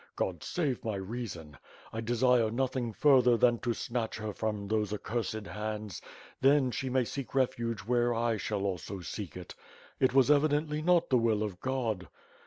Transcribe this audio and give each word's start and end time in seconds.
God 0.15 0.41
save 0.43 0.83
my 0.83 0.95
reason. 0.95 1.57
I 1.93 2.01
desire 2.01 2.49
noth 2.49 2.75
ing 2.75 2.91
further 2.91 3.37
than 3.37 3.59
to 3.59 3.75
snatch 3.75 4.17
her 4.17 4.33
from 4.33 4.67
those 4.67 4.91
accursed 4.91 5.45
hands. 5.45 6.01
Then, 6.41 6.71
she 6.71 6.89
may 6.89 7.03
seek 7.05 7.35
refuge 7.35 7.81
where 7.81 8.11
I 8.11 8.37
shall 8.37 8.63
also 8.63 9.01
seek 9.01 9.37
it. 9.37 9.53
It 9.99 10.15
was 10.15 10.31
evidently 10.31 10.81
not 10.81 11.11
the 11.11 11.19
will 11.19 11.43
of 11.43 11.59
God. 11.59 12.07